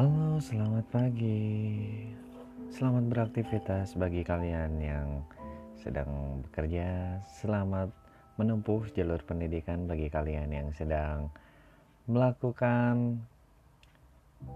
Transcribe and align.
Halo, 0.00 0.40
selamat 0.40 0.88
pagi. 0.88 1.44
Selamat 2.72 3.04
beraktivitas 3.12 4.00
bagi 4.00 4.24
kalian 4.24 4.80
yang 4.80 5.28
sedang 5.76 6.40
bekerja. 6.40 7.20
Selamat 7.28 7.92
menempuh 8.40 8.88
jalur 8.96 9.20
pendidikan 9.28 9.84
bagi 9.84 10.08
kalian 10.08 10.56
yang 10.56 10.72
sedang 10.72 11.28
melakukan 12.08 13.20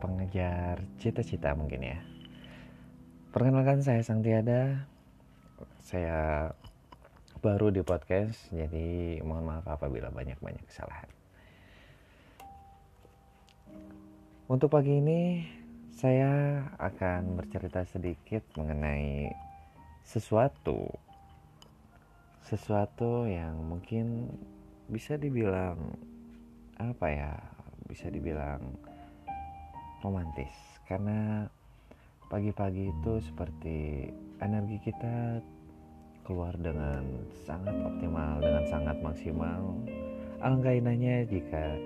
pengejar 0.00 0.80
cita-cita 0.96 1.52
mungkin 1.52 1.92
ya. 1.92 2.00
Perkenalkan 3.28 3.84
saya 3.84 4.00
Sang 4.00 4.24
Tiada. 4.24 4.88
Saya 5.84 6.48
baru 7.44 7.68
di 7.68 7.84
podcast, 7.84 8.48
jadi 8.48 9.20
mohon 9.20 9.44
maaf 9.44 9.68
apabila 9.68 10.08
banyak-banyak 10.08 10.64
kesalahan. 10.72 11.23
Untuk 14.44 14.76
pagi 14.76 15.00
ini 15.00 15.40
saya 15.88 16.60
akan 16.76 17.40
bercerita 17.40 17.80
sedikit 17.88 18.44
mengenai 18.60 19.32
sesuatu. 20.04 20.84
Sesuatu 22.44 23.24
yang 23.24 23.56
mungkin 23.64 24.28
bisa 24.92 25.16
dibilang 25.16 25.96
apa 26.76 27.06
ya 27.08 27.32
bisa 27.88 28.12
dibilang 28.12 28.60
romantis. 30.04 30.52
Karena 30.84 31.48
pagi-pagi 32.28 32.92
itu 32.92 33.24
seperti 33.24 34.12
energi 34.44 34.76
kita 34.84 35.40
keluar 36.28 36.52
dengan 36.60 37.00
sangat 37.48 37.80
optimal 37.80 38.44
dengan 38.44 38.64
sangat 38.68 38.96
maksimal. 39.00 39.72
Alangkah 40.44 40.76
indahnya 40.76 41.24
jika 41.32 41.80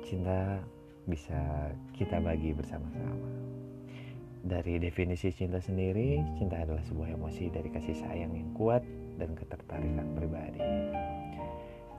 cinta 0.00 0.64
bisa 1.08 1.70
kita 1.96 2.20
bagi 2.20 2.52
bersama-sama. 2.52 3.28
Dari 4.40 4.80
definisi 4.80 5.28
cinta 5.32 5.60
sendiri, 5.60 6.16
cinta 6.40 6.64
adalah 6.64 6.80
sebuah 6.88 7.12
emosi 7.12 7.52
dari 7.52 7.68
kasih 7.68 7.92
sayang 7.92 8.32
yang 8.32 8.50
kuat 8.56 8.80
dan 9.20 9.36
ketertarikan 9.36 10.16
pribadi. 10.16 10.64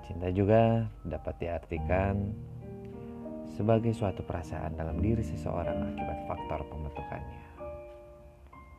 Cinta 0.09 0.33
juga 0.33 0.89
dapat 1.05 1.37
diartikan 1.37 2.33
sebagai 3.53 3.93
suatu 3.93 4.25
perasaan 4.25 4.73
dalam 4.73 4.97
diri 4.97 5.21
seseorang 5.21 5.93
akibat 5.93 6.19
faktor 6.25 6.65
pembentukannya. 6.65 7.41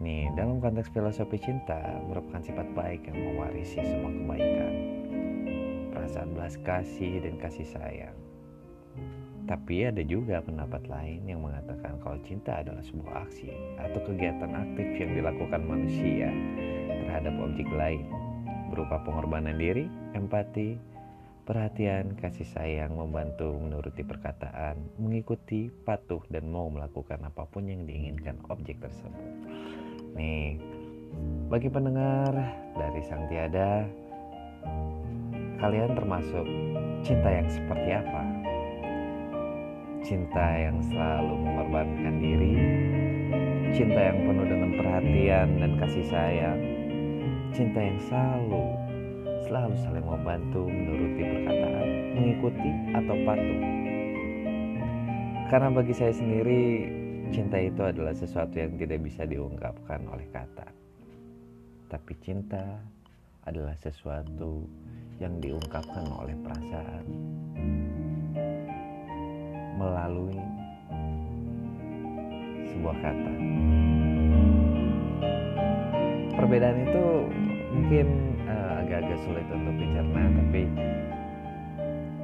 Nih, 0.03 0.27
dalam 0.35 0.59
konteks 0.59 0.91
filosofi 0.91 1.39
cinta 1.39 1.79
merupakan 2.11 2.43
sifat 2.43 2.67
baik 2.75 3.07
yang 3.07 3.19
mewarisi 3.23 3.79
semua 3.79 4.11
kebaikan, 4.11 4.75
perasaan 5.95 6.35
belas 6.35 6.59
kasih 6.67 7.23
dan 7.23 7.39
kasih 7.39 7.69
sayang 7.71 8.17
tapi 9.51 9.87
ada 9.87 10.03
juga 10.07 10.39
pendapat 10.39 10.87
lain 10.87 11.27
yang 11.27 11.43
mengatakan 11.43 11.99
kalau 11.99 12.19
cinta 12.23 12.63
adalah 12.63 12.83
sebuah 12.83 13.27
aksi 13.27 13.51
atau 13.79 14.01
kegiatan 14.07 14.53
aktif 14.55 14.89
yang 15.03 15.11
dilakukan 15.19 15.63
manusia 15.67 16.31
terhadap 17.07 17.35
objek 17.43 17.69
lain 17.75 18.07
berupa 18.73 19.05
pengorbanan 19.05 19.61
diri, 19.61 19.85
empati, 20.17 20.81
perhatian, 21.45 22.17
kasih 22.17 22.49
sayang, 22.49 22.97
membantu 22.97 23.53
menuruti 23.53 24.01
perkataan, 24.01 24.81
mengikuti, 24.97 25.69
patuh, 25.69 26.25
dan 26.33 26.49
mau 26.49 26.73
melakukan 26.73 27.21
apa 27.21 27.45
pun 27.45 27.69
yang 27.69 27.85
diinginkan 27.85 28.41
objek 28.49 28.81
tersebut. 28.81 29.29
Nih, 30.17 30.57
bagi 31.53 31.69
pendengar 31.69 32.33
dari 32.73 33.01
Sang 33.05 33.29
Tiada, 33.29 33.85
kalian 35.61 35.93
termasuk 35.93 36.47
cinta 37.05 37.29
yang 37.29 37.49
seperti 37.53 37.91
apa? 37.93 38.32
Cinta 40.03 40.47
yang 40.59 40.83
selalu 40.91 41.35
mengorbankan 41.47 42.15
diri, 42.19 42.55
cinta 43.71 44.11
yang 44.11 44.19
penuh 44.27 44.47
dengan 44.51 44.71
perhatian 44.75 45.49
dan 45.63 45.73
kasih 45.79 46.07
sayang, 46.11 46.61
cinta 47.55 47.79
yang 47.79 47.99
selalu 48.11 48.67
selalu 49.47 49.75
saling 49.79 50.07
membantu 50.07 50.63
menuruti 50.67 51.23
perkataan, 51.23 51.87
mengikuti 52.15 52.71
atau 52.95 53.17
patuh. 53.27 53.61
Karena 55.51 55.69
bagi 55.71 55.95
saya 55.95 56.15
sendiri, 56.15 56.63
cinta 57.35 57.59
itu 57.59 57.83
adalah 57.83 58.15
sesuatu 58.15 58.55
yang 58.57 58.75
tidak 58.79 59.03
bisa 59.03 59.27
diungkapkan 59.27 60.01
oleh 60.09 60.27
kata. 60.31 60.67
Tapi 61.91 62.13
cinta 62.25 62.81
adalah 63.45 63.77
sesuatu 63.77 64.65
yang 65.21 65.37
diungkapkan 65.43 66.07
oleh 66.09 66.39
perasaan 66.41 67.42
melalui 69.77 70.41
sebuah 72.73 72.97
kata. 73.01 73.33
Perbedaan 76.33 76.79
itu 76.89 77.05
mungkin 77.73 78.07
uh, 78.49 78.83
agak-agak 78.83 79.19
sulit 79.23 79.47
untuk 79.53 79.75
dicerna, 79.79 80.23
tapi 80.33 80.63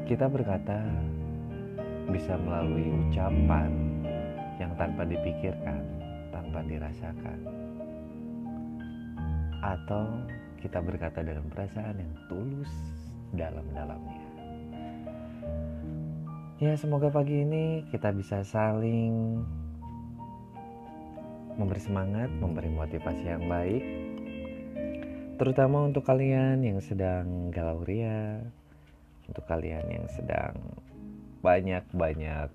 kita 0.09 0.27
berkata 0.27 0.79
bisa 2.09 2.35
melalui 2.41 2.89
ucapan 3.07 3.71
yang 4.57 4.73
tanpa 4.81 5.05
dipikirkan, 5.05 5.85
tanpa 6.33 6.65
dirasakan, 6.65 7.39
atau 9.63 10.05
kita 10.59 10.83
berkata 10.83 11.23
dengan 11.23 11.47
perasaan 11.53 11.97
yang 12.01 12.15
tulus 12.27 12.73
dalam-dalamnya. 13.37 14.28
Ya, 16.59 16.75
semoga 16.75 17.07
pagi 17.07 17.47
ini 17.47 17.87
kita 17.95 18.11
bisa 18.11 18.43
saling 18.43 19.47
memberi 21.55 21.79
semangat, 21.79 22.35
memberi 22.35 22.67
motivasi 22.67 23.31
yang 23.31 23.47
baik. 23.47 23.79
Terutama 25.39 25.87
untuk 25.87 26.03
kalian 26.03 26.59
yang 26.67 26.83
sedang 26.83 27.55
galau 27.55 27.87
ria, 27.87 28.43
untuk 29.31 29.47
kalian 29.47 29.87
yang 29.87 30.11
sedang 30.11 30.59
banyak-banyak 31.47 32.51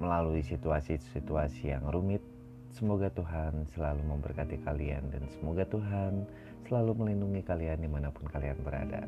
melalui 0.00 0.40
situasi-situasi 0.40 1.76
yang 1.76 1.84
rumit. 1.92 2.24
Semoga 2.72 3.12
Tuhan 3.12 3.68
selalu 3.76 4.00
memberkati 4.00 4.64
kalian 4.64 5.12
dan 5.12 5.28
semoga 5.28 5.68
Tuhan 5.68 6.24
selalu 6.64 7.04
melindungi 7.04 7.44
kalian 7.44 7.84
di 7.84 7.88
mana 7.92 8.08
pun 8.08 8.24
kalian 8.32 8.56
berada. 8.64 9.04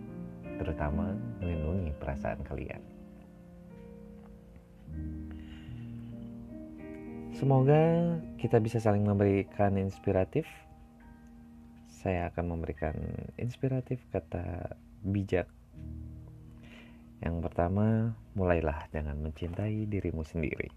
Terutama 0.60 1.16
melindungi 1.40 1.96
perasaan 1.96 2.44
kalian. 2.44 2.97
Semoga 7.38 8.18
kita 8.42 8.58
bisa 8.58 8.82
saling 8.82 9.06
memberikan 9.06 9.78
inspiratif. 9.78 10.42
Saya 11.86 12.34
akan 12.34 12.58
memberikan 12.58 12.98
inspiratif 13.38 14.02
kata 14.10 14.74
bijak. 15.06 15.46
Yang 17.22 17.36
pertama, 17.46 18.14
mulailah 18.34 18.90
dengan 18.90 19.18
mencintai 19.22 19.86
dirimu 19.86 20.26
sendiri. 20.26 20.70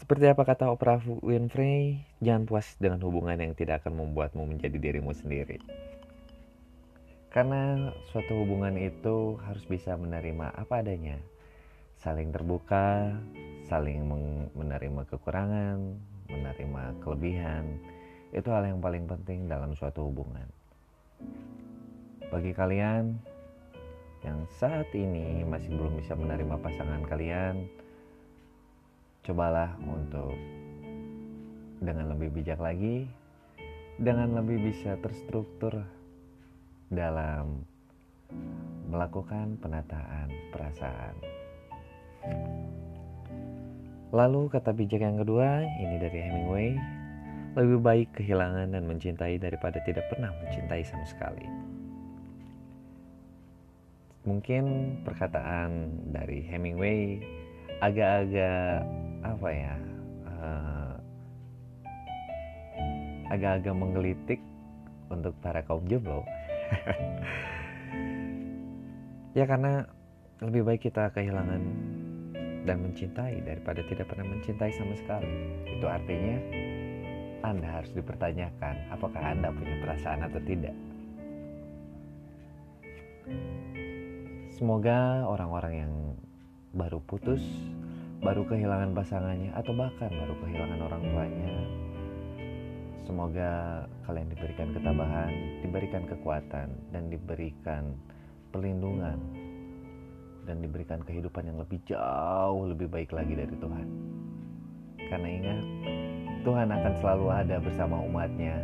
Seperti 0.00 0.32
apa 0.32 0.48
kata 0.48 0.72
Oprah 0.72 1.04
Winfrey, 1.04 2.00
jangan 2.24 2.48
puas 2.48 2.72
dengan 2.80 3.04
hubungan 3.04 3.36
yang 3.36 3.52
tidak 3.52 3.84
akan 3.84 4.00
membuatmu 4.00 4.48
menjadi 4.48 4.80
dirimu 4.80 5.12
sendiri. 5.12 5.60
Karena 7.28 7.92
suatu 8.08 8.32
hubungan 8.32 8.80
itu 8.80 9.36
harus 9.44 9.62
bisa 9.68 9.92
menerima 10.00 10.56
apa 10.56 10.80
adanya, 10.80 11.20
saling 12.00 12.32
terbuka, 12.32 13.12
saling 13.68 14.08
menerima 14.56 15.04
kekurangan, 15.04 15.78
menerima 16.32 16.96
kelebihan. 17.04 17.76
Itu 18.32 18.48
hal 18.48 18.64
yang 18.64 18.80
paling 18.80 19.04
penting 19.04 19.44
dalam 19.52 19.76
suatu 19.76 20.08
hubungan. 20.08 20.48
Bagi 22.32 22.56
kalian 22.56 23.20
yang 24.24 24.48
saat 24.56 24.88
ini 24.96 25.44
masih 25.44 25.68
belum 25.76 26.00
bisa 26.00 26.16
menerima 26.16 26.56
pasangan 26.64 27.04
kalian, 27.04 27.68
cobalah 29.20 29.76
untuk 29.84 30.32
dengan 31.84 32.16
lebih 32.16 32.32
bijak 32.32 32.60
lagi, 32.64 33.04
dengan 34.00 34.40
lebih 34.40 34.72
bisa 34.72 34.96
terstruktur 35.04 35.84
dalam 36.88 37.60
melakukan 38.88 39.60
penataan 39.60 40.32
perasaan. 40.48 41.39
Lalu 44.10 44.50
kata 44.50 44.74
bijak 44.74 45.06
yang 45.06 45.22
kedua, 45.22 45.62
ini 45.78 45.96
dari 46.02 46.18
Hemingway, 46.18 46.74
lebih 47.54 47.78
baik 47.78 48.08
kehilangan 48.18 48.74
dan 48.74 48.82
mencintai 48.86 49.38
daripada 49.38 49.78
tidak 49.86 50.10
pernah 50.10 50.34
mencintai 50.42 50.82
sama 50.82 51.06
sekali. 51.06 51.46
Mungkin 54.26 54.64
perkataan 55.06 55.94
dari 56.10 56.42
Hemingway 56.42 57.22
agak-agak 57.78 58.82
apa 59.22 59.48
ya, 59.54 59.74
uh, 60.26 60.94
agak-agak 63.30 63.74
menggelitik 63.78 64.42
untuk 65.06 65.38
para 65.38 65.62
kaum 65.62 65.86
jomblo. 65.86 66.26
ya 69.38 69.46
karena 69.46 69.86
lebih 70.42 70.66
baik 70.66 70.90
kita 70.90 71.14
kehilangan 71.14 71.62
dan 72.68 72.84
mencintai 72.84 73.40
daripada 73.40 73.80
tidak 73.88 74.08
pernah 74.10 74.26
mencintai 74.28 74.72
sama 74.76 74.94
sekali. 74.96 75.32
Itu 75.68 75.86
artinya 75.88 76.36
Anda 77.40 77.68
harus 77.80 77.92
dipertanyakan 77.96 78.92
apakah 78.92 79.22
Anda 79.22 79.48
punya 79.52 79.76
perasaan 79.80 80.20
atau 80.28 80.40
tidak. 80.44 80.76
Semoga 84.60 85.24
orang-orang 85.24 85.74
yang 85.74 85.94
baru 86.76 87.00
putus, 87.08 87.40
baru 88.20 88.44
kehilangan 88.44 88.92
pasangannya, 88.92 89.56
atau 89.56 89.72
bahkan 89.72 90.12
baru 90.12 90.36
kehilangan 90.44 90.80
orang 90.84 91.02
tuanya, 91.08 91.54
semoga 93.08 93.50
kalian 94.04 94.28
diberikan 94.28 94.68
ketabahan, 94.76 95.32
diberikan 95.64 96.04
kekuatan, 96.04 96.68
dan 96.92 97.08
diberikan 97.08 97.96
perlindungan 98.52 99.16
diberikan 100.60 101.00
kehidupan 101.04 101.48
yang 101.48 101.58
lebih 101.58 101.80
jauh 101.88 102.68
lebih 102.68 102.86
baik 102.86 103.10
lagi 103.10 103.34
dari 103.36 103.54
Tuhan. 103.56 103.86
Karena 105.10 105.28
ingat, 105.28 105.58
Tuhan 106.46 106.68
akan 106.70 106.92
selalu 107.02 107.26
ada 107.28 107.56
bersama 107.58 107.96
umatnya 108.00 108.56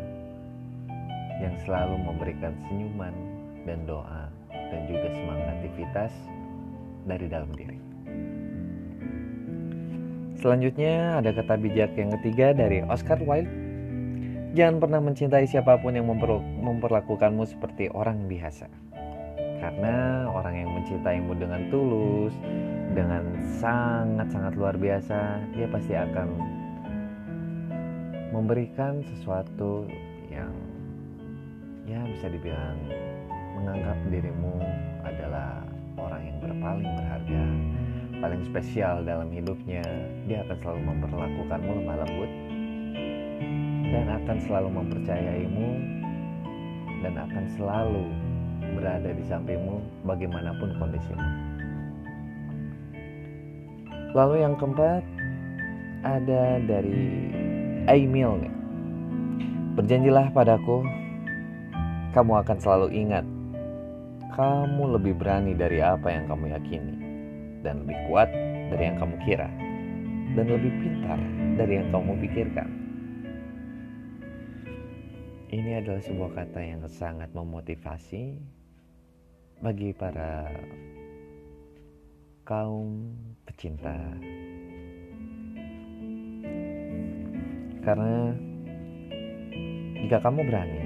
yang 1.43 1.57
selalu 1.65 2.01
memberikan 2.01 2.55
senyuman 2.69 3.13
dan 3.69 3.85
doa 3.85 4.31
dan 4.49 4.81
juga 4.89 5.09
semangat 5.13 5.47
aktivitas 5.61 6.13
dari 7.05 7.27
dalam 7.29 7.51
diri. 7.53 7.79
Selanjutnya 10.37 11.19
ada 11.19 11.33
kata 11.33 11.59
bijak 11.59 11.97
yang 11.97 12.13
ketiga 12.21 12.53
dari 12.55 12.85
Oscar 12.87 13.19
Wilde. 13.21 13.51
Jangan 14.57 14.81
pernah 14.81 15.01
mencintai 15.05 15.45
siapa 15.45 15.77
pun 15.83 15.93
yang 15.93 16.09
memperlakukanmu 16.09 17.45
seperti 17.45 17.93
orang 17.93 18.25
biasa 18.25 18.86
karena 19.61 20.29
orang 20.31 20.55
yang 20.55 20.71
mencintaimu 20.73 21.33
dengan 21.37 21.61
tulus 21.73 22.35
dengan 22.93 23.25
sangat-sangat 23.61 24.53
luar 24.57 24.77
biasa 24.77 25.43
dia 25.57 25.67
pasti 25.69 25.93
akan 25.97 26.29
memberikan 28.33 29.01
sesuatu 29.05 29.89
yang 30.29 30.53
ya 31.89 32.03
bisa 32.05 32.29
dibilang 32.29 32.77
menganggap 33.57 33.97
dirimu 34.13 34.61
adalah 35.07 35.65
orang 35.97 36.23
yang 36.29 36.37
berpaling 36.45 36.91
berharga 36.99 37.45
paling 38.21 38.43
spesial 38.49 39.05
dalam 39.05 39.29
hidupnya. 39.29 39.85
Dia 40.25 40.43
akan 40.45 40.57
selalu 40.61 40.81
memperlakukanmu 40.89 41.71
lemah 41.83 41.97
lembut 42.05 42.31
dan 43.93 44.07
akan 44.11 44.37
selalu 44.43 44.69
mempercayaimu 44.73 45.69
dan 47.05 47.15
akan 47.15 47.45
selalu 47.55 48.05
berada 48.75 49.11
di 49.13 49.25
sampingmu 49.29 50.07
bagaimanapun 50.09 50.75
kondisimu. 50.81 51.29
Lalu 54.17 54.43
yang 54.43 54.57
keempat 54.59 55.05
ada 56.03 56.59
dari 56.65 57.31
Aimil 57.87 58.43
nih. 58.43 58.55
Berjanjilah 59.77 60.33
padaku, 60.33 60.83
kamu 62.17 62.33
akan 62.41 62.57
selalu 62.59 62.89
ingat 62.97 63.29
kamu 64.37 65.01
lebih 65.01 65.17
berani 65.17 65.57
dari 65.57 65.81
apa 65.81 66.13
yang 66.13 66.29
kamu 66.29 66.53
yakini 66.53 66.95
dan 67.65 67.85
lebih 67.85 67.97
kuat 68.09 68.29
dari 68.69 68.83
yang 68.93 68.97
kamu 69.01 69.17
kira 69.25 69.49
dan 70.37 70.45
lebih 70.45 70.73
pintar 70.77 71.19
dari 71.57 71.73
yang 71.81 71.89
kamu 71.89 72.13
pikirkan. 72.21 72.69
Ini 75.47 75.81
adalah 75.81 76.03
sebuah 76.05 76.31
kata 76.37 76.61
yang 76.61 76.85
sangat 76.85 77.33
memotivasi 77.33 78.37
bagi 79.67 79.91
para 79.91 80.47
kaum 82.47 83.03
pecinta. 83.43 83.99
Karena 87.83 88.31
jika 90.07 90.23
kamu 90.23 90.47
berani, 90.47 90.83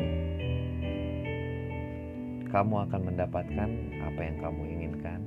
kamu 2.48 2.74
akan 2.88 3.00
mendapatkan 3.04 3.70
apa 4.00 4.20
yang 4.24 4.36
kamu 4.40 4.62
inginkan. 4.72 5.20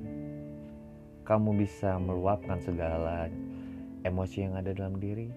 Kamu 1.22 1.54
bisa 1.54 2.02
meluapkan 2.02 2.58
segala 2.58 3.30
emosi 4.02 4.50
yang 4.50 4.58
ada 4.58 4.74
dalam 4.74 4.98
diri 4.98 5.30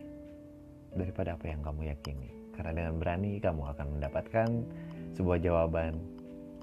daripada 0.97 1.37
apa 1.37 1.53
yang 1.53 1.61
kamu 1.61 1.93
yakini. 1.93 2.33
Karena 2.57 2.81
dengan 2.81 2.97
berani 2.97 3.37
kamu 3.45 3.77
akan 3.77 3.87
mendapatkan 4.01 4.49
sebuah 5.13 5.37
jawaban 5.45 6.01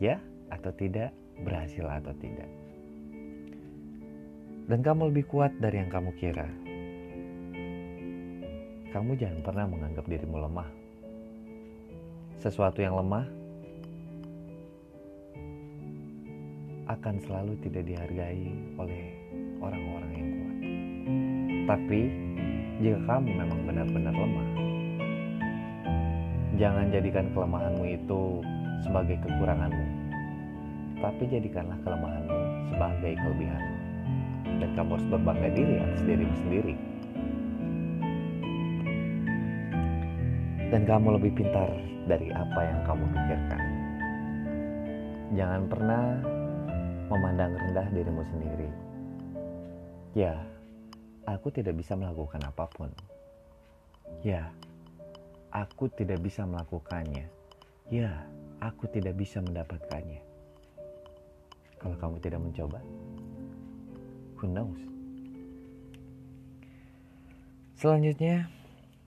ya 0.02 0.18
atau 0.50 0.74
tidak 0.74 1.14
berhasil 1.42 1.86
atau 1.90 2.14
tidak. 2.22 2.50
Dan 4.70 4.80
kamu 4.80 5.12
lebih 5.12 5.26
kuat 5.28 5.52
dari 5.60 5.82
yang 5.82 5.92
kamu 5.92 6.14
kira. 6.16 6.48
Kamu 8.94 9.18
jangan 9.18 9.42
pernah 9.42 9.66
menganggap 9.66 10.06
dirimu 10.06 10.38
lemah. 10.38 10.70
Sesuatu 12.38 12.80
yang 12.80 12.94
lemah 12.94 13.26
akan 16.88 17.16
selalu 17.26 17.58
tidak 17.64 17.84
dihargai 17.90 18.54
oleh 18.78 19.04
orang-orang 19.58 20.12
yang 20.14 20.30
kuat. 20.30 20.58
Tapi 21.64 22.02
jika 22.84 23.00
kamu 23.08 23.30
memang 23.34 23.60
benar-benar 23.66 24.16
lemah, 24.16 24.50
jangan 26.62 26.92
jadikan 26.94 27.26
kelemahanmu 27.34 27.86
itu 27.88 28.22
sebagai 28.84 29.18
kekuranganmu 29.24 30.03
tapi 31.04 31.28
jadikanlah 31.28 31.76
kelemahanmu 31.84 32.40
sebagai 32.72 33.14
kelebihan. 33.20 33.64
Dan 34.64 34.70
kamu 34.80 34.96
harus 34.96 35.08
berbangga 35.12 35.50
diri 35.52 35.76
atas 35.84 36.02
dirimu 36.08 36.36
sendiri. 36.48 36.76
Dan 40.72 40.82
kamu 40.88 41.20
lebih 41.20 41.32
pintar 41.36 41.68
dari 42.08 42.32
apa 42.32 42.60
yang 42.64 42.80
kamu 42.88 43.04
pikirkan. 43.12 43.64
Jangan 45.36 45.62
pernah 45.68 46.04
memandang 47.12 47.52
rendah 47.52 47.88
dirimu 47.92 48.24
sendiri. 48.32 48.70
Ya, 50.16 50.40
aku 51.28 51.52
tidak 51.52 51.76
bisa 51.76 52.00
melakukan 52.00 52.40
apa 52.48 52.66
pun. 52.72 52.90
Ya, 54.24 54.48
aku 55.52 55.92
tidak 55.92 56.24
bisa 56.24 56.48
melakukannya. 56.48 57.28
Ya, 57.92 58.24
aku 58.64 58.88
tidak 58.88 59.20
bisa 59.20 59.44
mendapatkannya 59.44 60.33
kalau 61.84 62.00
kamu 62.00 62.16
tidak 62.24 62.40
mencoba? 62.40 62.80
Who 64.40 64.48
knows? 64.48 64.80
Selanjutnya, 67.76 68.48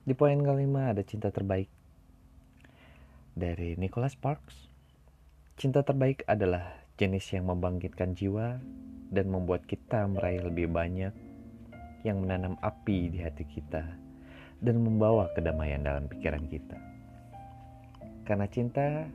di 0.05 0.13
poin 0.13 0.37
kelima 0.37 0.93
ada 0.93 1.01
cinta 1.01 1.33
terbaik. 1.33 1.65
Dari 3.33 3.73
Nicholas 3.81 4.13
Sparks. 4.13 4.69
Cinta 5.57 5.81
terbaik 5.81 6.21
adalah 6.29 6.77
jenis 7.01 7.25
yang 7.33 7.49
membangkitkan 7.49 8.13
jiwa 8.13 8.61
dan 9.09 9.25
membuat 9.33 9.65
kita 9.65 10.05
meraih 10.05 10.45
lebih 10.45 10.69
banyak 10.69 11.09
yang 12.05 12.21
menanam 12.21 12.53
api 12.61 13.09
di 13.09 13.25
hati 13.25 13.41
kita 13.49 13.81
dan 14.61 14.75
membawa 14.81 15.33
kedamaian 15.33 15.81
dalam 15.81 16.05
pikiran 16.05 16.45
kita. 16.45 16.77
Karena 18.21 18.45
cinta 18.45 19.09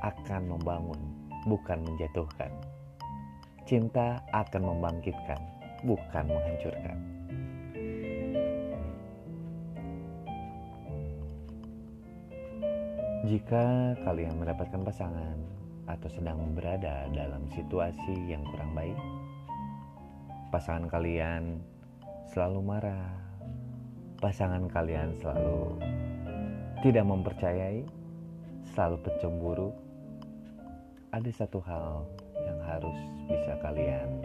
akan 0.00 0.42
membangun 0.56 1.23
bukan 1.44 1.78
menjatuhkan. 1.84 2.52
Cinta 3.64 4.20
akan 4.32 4.62
membangkitkan, 4.74 5.40
bukan 5.84 6.24
menghancurkan. 6.28 6.98
Jika 13.24 13.96
kalian 14.04 14.36
mendapatkan 14.36 14.84
pasangan 14.84 15.36
atau 15.88 16.08
sedang 16.12 16.52
berada 16.52 17.08
dalam 17.08 17.48
situasi 17.56 18.12
yang 18.28 18.44
kurang 18.52 18.76
baik, 18.76 18.98
pasangan 20.52 20.84
kalian 20.92 21.56
selalu 22.28 22.60
marah, 22.60 23.16
pasangan 24.20 24.68
kalian 24.68 25.16
selalu 25.24 25.80
tidak 26.84 27.04
mempercayai, 27.08 27.80
selalu 28.76 28.96
pencemburu, 29.08 29.72
ada 31.14 31.30
satu 31.30 31.62
hal 31.62 32.02
yang 32.42 32.58
harus 32.66 32.98
bisa 33.30 33.54
kalian 33.62 34.18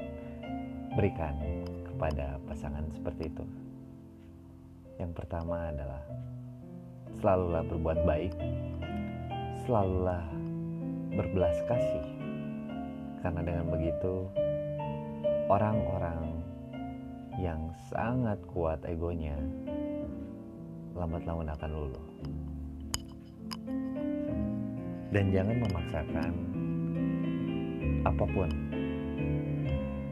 berikan 0.98 1.38
kepada 1.86 2.42
pasangan 2.50 2.82
seperti 2.90 3.30
itu. 3.30 3.46
Yang 4.98 5.22
pertama 5.22 5.70
adalah 5.70 6.02
selalulah 7.22 7.62
berbuat 7.70 8.00
baik, 8.10 8.34
selalulah 9.70 10.26
berbelas 11.14 11.62
kasih. 11.70 12.06
Karena 13.22 13.46
dengan 13.46 13.70
begitu 13.70 14.26
orang-orang 15.46 16.42
yang 17.38 17.70
sangat 17.94 18.42
kuat 18.50 18.82
egonya 18.90 19.38
lambat 20.98 21.22
laun 21.30 21.54
akan 21.54 21.70
luluh. 21.70 22.06
Dan 25.14 25.30
jangan 25.30 25.58
memaksakan 25.70 26.59
apa 28.06 28.26
pun. 28.30 28.50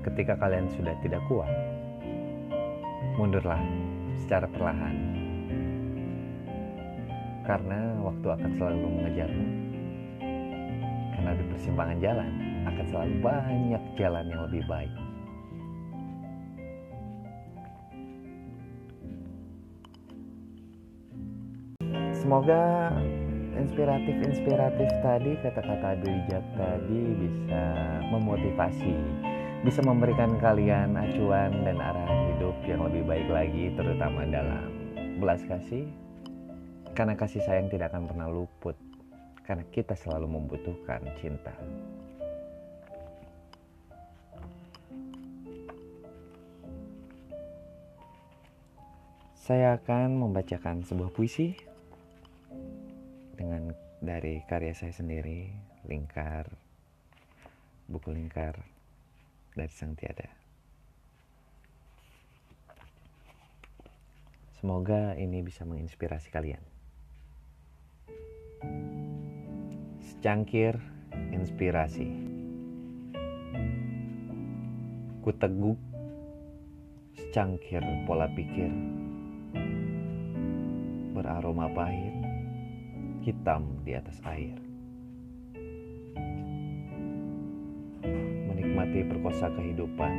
Ketika 0.03 0.39
kalian 0.39 0.71
sudah 0.71 0.95
tidak 1.03 1.19
kuat, 1.27 1.51
mundurlah 3.19 3.59
secara 4.23 4.47
perlahan. 4.47 4.95
Karena 7.43 7.95
waktu 8.03 8.27
akan 8.27 8.51
selalu 8.59 8.87
mengejarmu. 8.87 9.47
Karena 11.15 11.31
di 11.33 11.43
persimpangan 11.47 11.97
jalan 12.03 12.31
akan 12.67 12.85
selalu 12.91 13.13
banyak 13.23 13.83
jalan 13.95 14.25
yang 14.27 14.41
lebih 14.47 14.63
baik. 14.67 14.93
Semoga 22.11 22.91
inspiratif-inspiratif 23.57 24.89
tadi 25.01 25.31
kata-kata 25.41 25.97
bijak 26.01 26.45
tadi 26.55 27.01
bisa 27.17 27.63
memotivasi 28.13 28.95
bisa 29.65 29.81
memberikan 29.81 30.37
kalian 30.37 30.93
acuan 30.93 31.49
dan 31.65 31.81
arahan 31.81 32.21
hidup 32.33 32.53
yang 32.69 32.85
lebih 32.85 33.03
baik 33.09 33.25
lagi 33.25 33.73
terutama 33.73 34.21
dalam 34.29 34.69
belas 35.17 35.41
kasih. 35.49 35.89
Karena 36.93 37.13
kasih 37.13 37.41
sayang 37.45 37.69
tidak 37.69 37.93
akan 37.93 38.09
pernah 38.09 38.29
luput 38.29 38.77
karena 39.45 39.65
kita 39.69 39.93
selalu 39.93 40.29
membutuhkan 40.29 41.01
cinta. 41.21 41.53
Saya 49.37 49.79
akan 49.79 50.27
membacakan 50.27 50.83
sebuah 50.83 51.13
puisi 51.13 51.55
dengan 53.37 53.69
dari 54.01 54.41
karya 54.49 54.73
saya 54.73 54.89
sendiri 54.89 55.53
lingkar 55.85 56.49
buku 57.87 58.11
lingkar 58.11 58.59
dari 59.55 59.71
sang 59.71 59.95
tiada. 59.95 60.27
Semoga 64.57 65.15
ini 65.15 65.39
bisa 65.45 65.63
menginspirasi 65.63 66.27
kalian. 66.33 66.59
Secangkir 70.01 70.75
inspirasi. 71.31 72.09
Ku 75.23 75.29
teguk 75.31 75.79
secangkir 77.15 77.85
pola 78.03 78.27
pikir. 78.33 78.73
Beraroma 81.13 81.69
pahit 81.71 82.26
hitam 83.27 83.83
di 83.83 83.91
atas 83.91 84.23
air. 84.23 84.55
Menikmati 88.47 89.03
perkosa 89.03 89.51
kehidupan, 89.51 90.13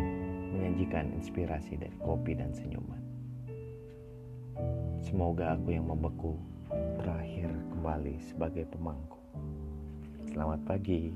menyajikan 0.53 1.09
inspirasi 1.17 1.81
dari 1.81 1.97
kopi 2.05 2.37
dan 2.37 2.53
senyuman. 2.53 3.01
Semoga 5.01 5.57
aku 5.57 5.73
yang 5.73 5.89
membeku 5.89 6.37
berakhir 7.01 7.49
kembali 7.73 8.21
sebagai 8.21 8.69
pemangku. 8.69 9.17
Selamat 10.29 10.61
pagi. 10.69 11.09